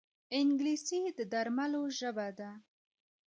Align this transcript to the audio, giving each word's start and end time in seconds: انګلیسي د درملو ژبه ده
انګلیسي 0.39 0.99
د 1.17 1.19
درملو 1.31 1.83
ژبه 1.99 2.27
ده 2.37 2.49